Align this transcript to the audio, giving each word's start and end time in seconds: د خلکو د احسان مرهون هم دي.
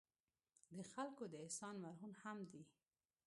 د 0.75 0.77
خلکو 0.93 1.23
د 1.29 1.33
احسان 1.45 1.75
مرهون 1.83 2.13
هم 2.21 2.37
دي. 2.51 2.63